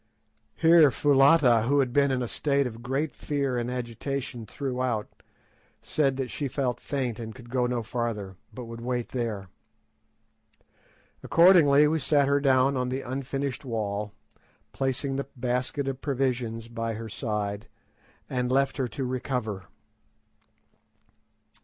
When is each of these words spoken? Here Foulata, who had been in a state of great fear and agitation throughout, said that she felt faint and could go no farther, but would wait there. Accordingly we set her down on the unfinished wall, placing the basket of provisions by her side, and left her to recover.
Here 0.55 0.89
Foulata, 0.89 1.67
who 1.67 1.77
had 1.79 1.93
been 1.93 2.09
in 2.09 2.23
a 2.23 2.27
state 2.27 2.65
of 2.65 2.81
great 2.81 3.13
fear 3.13 3.55
and 3.55 3.69
agitation 3.69 4.47
throughout, 4.47 5.07
said 5.83 6.17
that 6.17 6.31
she 6.31 6.47
felt 6.47 6.79
faint 6.79 7.19
and 7.19 7.35
could 7.35 7.51
go 7.51 7.67
no 7.67 7.83
farther, 7.83 8.35
but 8.51 8.65
would 8.65 8.81
wait 8.81 9.09
there. 9.09 9.47
Accordingly 11.21 11.87
we 11.87 11.99
set 11.99 12.27
her 12.27 12.41
down 12.41 12.75
on 12.75 12.89
the 12.89 13.01
unfinished 13.01 13.63
wall, 13.63 14.11
placing 14.73 15.17
the 15.17 15.27
basket 15.35 15.87
of 15.87 16.01
provisions 16.01 16.67
by 16.67 16.95
her 16.95 17.07
side, 17.07 17.67
and 18.27 18.51
left 18.51 18.77
her 18.77 18.87
to 18.87 19.05
recover. 19.05 19.65